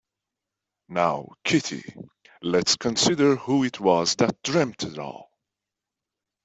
Now, 0.89 1.27
Kitty, 1.43 1.83
let’s 2.41 2.75
consider 2.75 3.35
who 3.35 3.63
it 3.63 3.79
was 3.79 4.15
that 4.15 4.41
dreamed 4.41 4.81
it 4.81 4.97
all. 4.97 5.29